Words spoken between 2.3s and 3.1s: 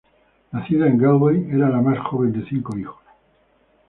de cinco hijos.